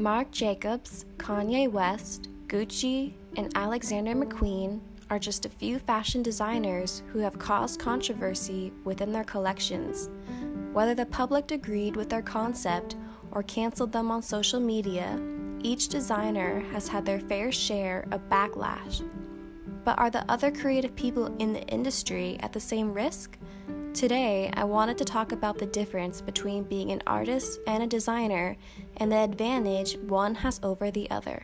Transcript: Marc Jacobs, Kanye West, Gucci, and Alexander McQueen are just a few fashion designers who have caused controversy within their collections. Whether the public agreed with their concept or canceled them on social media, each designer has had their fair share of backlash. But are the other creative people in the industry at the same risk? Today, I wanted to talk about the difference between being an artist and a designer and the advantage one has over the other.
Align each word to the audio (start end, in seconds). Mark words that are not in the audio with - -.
Marc 0.00 0.30
Jacobs, 0.30 1.04
Kanye 1.18 1.70
West, 1.70 2.30
Gucci, 2.46 3.12
and 3.36 3.52
Alexander 3.54 4.14
McQueen 4.14 4.80
are 5.10 5.18
just 5.18 5.44
a 5.44 5.50
few 5.50 5.78
fashion 5.78 6.22
designers 6.22 7.02
who 7.12 7.18
have 7.18 7.38
caused 7.38 7.78
controversy 7.78 8.72
within 8.84 9.12
their 9.12 9.24
collections. 9.24 10.08
Whether 10.72 10.94
the 10.94 11.04
public 11.04 11.50
agreed 11.50 11.96
with 11.96 12.08
their 12.08 12.22
concept 12.22 12.96
or 13.32 13.42
canceled 13.42 13.92
them 13.92 14.10
on 14.10 14.22
social 14.22 14.58
media, 14.58 15.20
each 15.62 15.88
designer 15.88 16.60
has 16.72 16.88
had 16.88 17.04
their 17.04 17.20
fair 17.20 17.52
share 17.52 18.08
of 18.10 18.26
backlash. 18.30 19.06
But 19.84 19.98
are 19.98 20.08
the 20.08 20.24
other 20.32 20.50
creative 20.50 20.96
people 20.96 21.26
in 21.36 21.52
the 21.52 21.66
industry 21.66 22.38
at 22.40 22.54
the 22.54 22.60
same 22.60 22.94
risk? 22.94 23.36
Today, 23.94 24.50
I 24.54 24.62
wanted 24.64 24.96
to 24.98 25.04
talk 25.04 25.32
about 25.32 25.58
the 25.58 25.66
difference 25.66 26.20
between 26.20 26.62
being 26.62 26.92
an 26.92 27.02
artist 27.08 27.58
and 27.66 27.82
a 27.82 27.88
designer 27.88 28.56
and 28.98 29.10
the 29.10 29.16
advantage 29.16 29.98
one 29.98 30.36
has 30.36 30.60
over 30.62 30.92
the 30.92 31.10
other. 31.10 31.42